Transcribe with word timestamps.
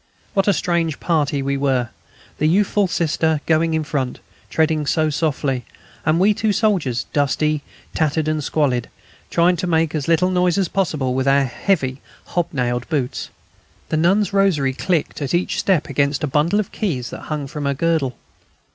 What 0.33 0.47
a 0.47 0.53
strange 0.53 0.99
party 0.99 1.43
we 1.43 1.57
were, 1.57 1.89
the 2.39 2.47
youthful 2.47 2.87
Sister, 2.87 3.39
going 3.45 3.75
in 3.75 3.83
front, 3.83 4.17
treading 4.49 4.87
so 4.87 5.11
softly, 5.11 5.63
and 6.03 6.19
we 6.19 6.33
two 6.33 6.51
soldiers, 6.51 7.05
dusty, 7.13 7.61
tattered 7.93 8.27
and 8.27 8.43
squalid, 8.43 8.89
trying 9.29 9.57
to 9.57 9.67
make 9.67 9.93
as 9.93 10.07
little 10.07 10.31
noise 10.31 10.57
as 10.57 10.69
possible 10.69 11.13
with 11.13 11.27
our 11.27 11.43
heavy 11.43 12.01
hobnailed 12.29 12.89
boots! 12.89 13.29
The 13.89 13.97
nun's 13.97 14.33
rosary 14.33 14.73
clinked 14.73 15.21
at 15.21 15.35
each 15.35 15.59
step 15.59 15.87
against 15.87 16.23
a 16.23 16.27
bundle 16.27 16.59
of 16.59 16.71
keys 16.71 17.11
that 17.11 17.25
hung 17.29 17.45
from 17.45 17.65
her 17.65 17.75
girdle. 17.75 18.15